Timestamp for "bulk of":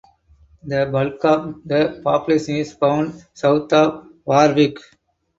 0.91-1.61